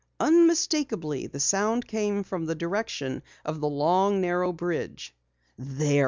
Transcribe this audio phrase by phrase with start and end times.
[0.19, 5.13] Unmistakably, the sound came from the direction of the long, narrow bridge.
[5.59, 5.99] "There!